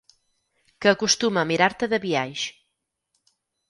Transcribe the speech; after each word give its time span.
Que 0.79 0.89
acostuma 0.93 1.43
a 1.45 1.49
mirar-te 1.51 1.93
de 1.95 2.03
biaix. 2.09 2.51